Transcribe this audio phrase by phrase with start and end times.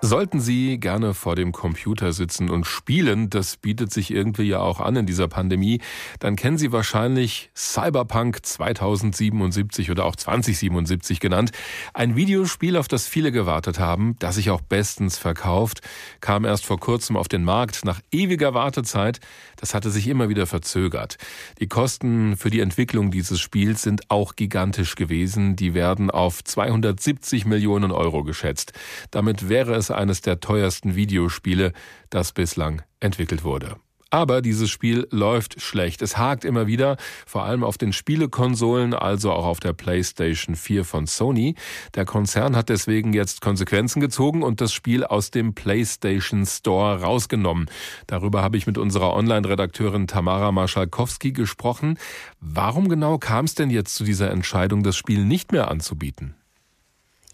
[0.00, 4.78] Sollten Sie gerne vor dem Computer sitzen und spielen, das bietet sich irgendwie ja auch
[4.78, 5.80] an in dieser Pandemie,
[6.20, 11.50] dann kennen Sie wahrscheinlich Cyberpunk 2077 oder auch 2077 genannt.
[11.94, 15.80] Ein Videospiel, auf das viele gewartet haben, das sich auch bestens verkauft,
[16.20, 19.18] kam erst vor kurzem auf den Markt nach ewiger Wartezeit.
[19.56, 21.16] Das hatte sich immer wieder verzögert.
[21.58, 25.56] Die Kosten für die Entwicklung dieses Spiels sind auch gigantisch gewesen.
[25.56, 28.72] Die werden auf 270 Millionen Euro geschätzt.
[29.10, 31.72] Damit wäre es eines der teuersten Videospiele,
[32.10, 33.76] das bislang entwickelt wurde.
[34.10, 36.00] Aber dieses Spiel läuft schlecht.
[36.00, 40.86] Es hakt immer wieder, vor allem auf den Spielekonsolen, also auch auf der PlayStation 4
[40.86, 41.56] von Sony.
[41.94, 47.66] Der Konzern hat deswegen jetzt Konsequenzen gezogen und das Spiel aus dem PlayStation Store rausgenommen.
[48.06, 51.98] Darüber habe ich mit unserer Online-Redakteurin Tamara Marschalkowski gesprochen.
[52.40, 56.37] Warum genau kam es denn jetzt zu dieser Entscheidung, das Spiel nicht mehr anzubieten?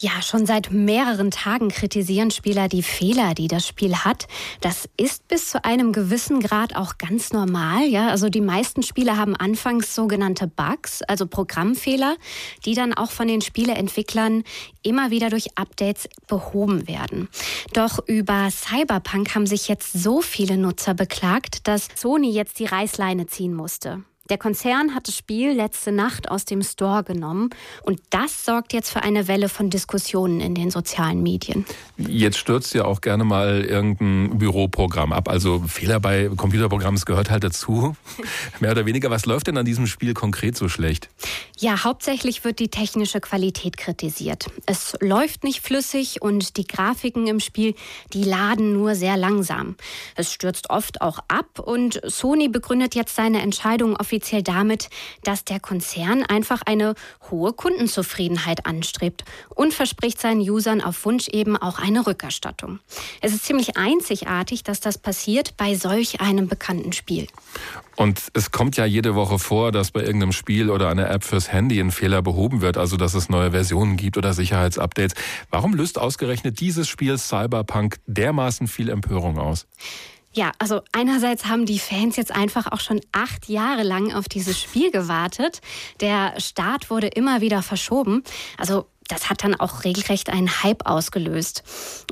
[0.00, 4.26] Ja, schon seit mehreren Tagen kritisieren Spieler die Fehler, die das Spiel hat.
[4.60, 7.86] Das ist bis zu einem gewissen Grad auch ganz normal.
[7.86, 12.16] Ja, also die meisten Spiele haben anfangs sogenannte Bugs, also Programmfehler,
[12.66, 14.42] die dann auch von den Spieleentwicklern
[14.82, 17.28] immer wieder durch Updates behoben werden.
[17.72, 23.26] Doch über Cyberpunk haben sich jetzt so viele Nutzer beklagt, dass Sony jetzt die Reißleine
[23.26, 24.02] ziehen musste.
[24.30, 27.50] Der Konzern hat das Spiel letzte Nacht aus dem Store genommen
[27.82, 31.66] und das sorgt jetzt für eine Welle von Diskussionen in den sozialen Medien.
[31.98, 35.28] Jetzt stürzt ja auch gerne mal irgendein Büroprogramm ab.
[35.28, 37.96] Also Fehler bei Computerprogrammen gehört halt dazu.
[38.60, 39.10] Mehr oder weniger.
[39.10, 41.10] Was läuft denn an diesem Spiel konkret so schlecht?
[41.58, 44.46] Ja, hauptsächlich wird die technische Qualität kritisiert.
[44.64, 47.74] Es läuft nicht flüssig und die Grafiken im Spiel,
[48.14, 49.76] die laden nur sehr langsam.
[50.16, 54.90] Es stürzt oft auch ab und Sony begründet jetzt seine Entscheidung auf offiziell damit,
[55.24, 56.94] dass der Konzern einfach eine
[57.32, 62.78] hohe Kundenzufriedenheit anstrebt und verspricht seinen Usern auf Wunsch eben auch eine Rückerstattung.
[63.20, 67.26] Es ist ziemlich einzigartig, dass das passiert bei solch einem bekannten Spiel.
[67.96, 71.52] Und es kommt ja jede Woche vor, dass bei irgendeinem Spiel oder einer App fürs
[71.52, 75.14] Handy ein Fehler behoben wird, also dass es neue Versionen gibt oder Sicherheitsupdates.
[75.50, 79.66] Warum löst ausgerechnet dieses Spiel Cyberpunk dermaßen viel Empörung aus?
[80.36, 84.60] Ja, also einerseits haben die Fans jetzt einfach auch schon acht Jahre lang auf dieses
[84.60, 85.60] Spiel gewartet.
[86.00, 88.24] Der Start wurde immer wieder verschoben.
[88.58, 91.62] Also das hat dann auch regelrecht einen Hype ausgelöst.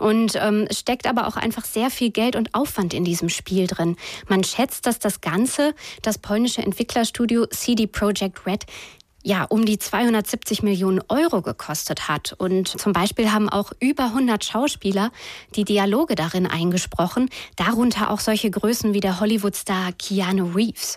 [0.00, 3.96] Und ähm, steckt aber auch einfach sehr viel Geld und Aufwand in diesem Spiel drin.
[4.28, 8.66] Man schätzt, dass das Ganze das polnische Entwicklerstudio CD Projekt Red
[9.22, 12.34] ja, um die 270 Millionen Euro gekostet hat.
[12.38, 15.10] Und zum Beispiel haben auch über 100 Schauspieler
[15.54, 20.96] die Dialoge darin eingesprochen, darunter auch solche Größen wie der Hollywood-Star Keanu Reeves.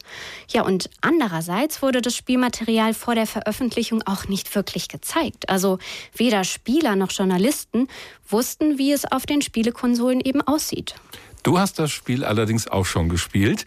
[0.50, 5.50] Ja, und andererseits wurde das Spielmaterial vor der Veröffentlichung auch nicht wirklich gezeigt.
[5.50, 5.80] Also
[6.16, 7.88] weder Spieler noch Journalisten
[8.28, 10.96] wussten, wie es auf den Spielekonsolen eben aussieht.
[11.44, 13.66] Du hast das Spiel allerdings auch schon gespielt.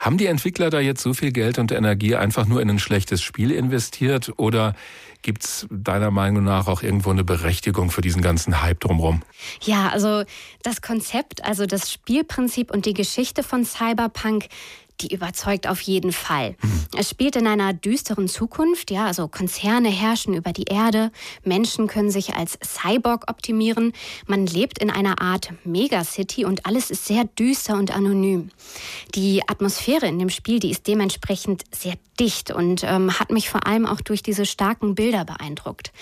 [0.00, 3.22] Haben die Entwickler da jetzt so viel Geld und Energie einfach nur in ein schlechtes
[3.22, 4.74] Spiel investiert oder
[5.22, 9.22] gibt es deiner Meinung nach auch irgendwo eine Berechtigung für diesen ganzen Hype drumherum?
[9.60, 10.22] Ja, also
[10.62, 14.46] das Konzept, also das Spielprinzip und die Geschichte von Cyberpunk,
[15.00, 16.56] die überzeugt auf jeden Fall.
[16.96, 21.10] Es spielt in einer düsteren Zukunft, ja, also Konzerne herrschen über die Erde,
[21.44, 23.92] Menschen können sich als Cyborg optimieren,
[24.26, 28.50] man lebt in einer Art Megacity und alles ist sehr düster und anonym.
[29.14, 33.66] Die Atmosphäre in dem Spiel, die ist dementsprechend sehr dicht und ähm, hat mich vor
[33.66, 35.92] allem auch durch diese starken Bilder beeindruckt.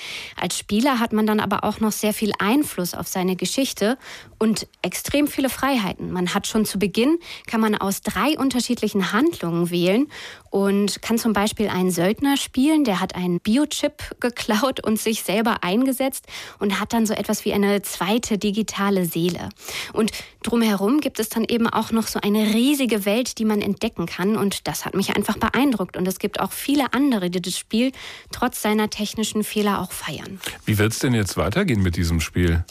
[0.40, 3.98] Als Spieler hat man dann aber auch noch sehr viel Einfluss auf seine Geschichte
[4.38, 6.12] und extrem viele Freiheiten.
[6.12, 10.06] Man hat schon zu Beginn, kann man aus drei unterschiedlichen Handlungen wählen
[10.50, 15.64] und kann zum Beispiel einen Söldner spielen, der hat einen Biochip geklaut und sich selber
[15.64, 16.26] eingesetzt
[16.58, 19.48] und hat dann so etwas wie eine zweite digitale Seele.
[19.92, 24.06] Und drumherum gibt es dann eben auch noch so eine riesige Welt, die man entdecken
[24.06, 27.58] kann und das hat mich einfach beeindruckt und es gibt auch viele andere, die das
[27.58, 27.92] Spiel
[28.30, 30.40] trotz seiner technischen Fehler auch feiern.
[30.64, 32.64] Wie wird es denn jetzt weitergehen mit diesem Spiel?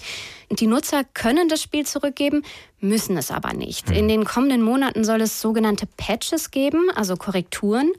[0.59, 2.43] Die Nutzer können das Spiel zurückgeben,
[2.83, 3.89] müssen es aber nicht.
[3.89, 7.91] In den kommenden Monaten soll es sogenannte Patches geben, also Korrekturen,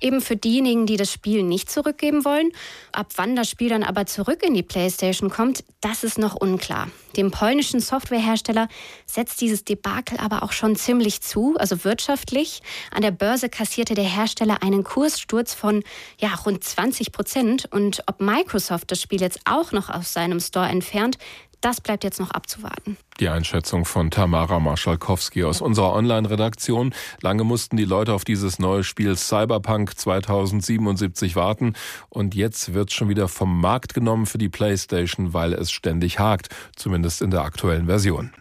[0.00, 2.50] eben für diejenigen, die das Spiel nicht zurückgeben wollen.
[2.90, 6.88] Ab wann das Spiel dann aber zurück in die PlayStation kommt, das ist noch unklar.
[7.16, 8.68] Dem polnischen Softwarehersteller
[9.06, 12.62] setzt dieses Debakel aber auch schon ziemlich zu, also wirtschaftlich.
[12.90, 15.84] An der Börse kassierte der Hersteller einen Kurssturz von
[16.18, 17.68] ja, rund 20 Prozent.
[17.70, 21.18] Und ob Microsoft das Spiel jetzt auch noch aus seinem Store entfernt,
[21.62, 22.96] das bleibt jetzt noch abzuwarten.
[23.20, 26.94] Die Einschätzung von Tamara Marschalkowski aus unserer Online-Redaktion.
[27.20, 31.74] Lange mussten die Leute auf dieses neue Spiel Cyberpunk 2077 warten
[32.08, 36.48] und jetzt wird schon wieder vom Markt genommen für die PlayStation, weil es ständig hakt,
[36.76, 38.32] zumindest in der aktuellen Version.